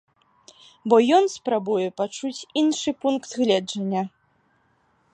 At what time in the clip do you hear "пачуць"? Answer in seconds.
2.03-2.47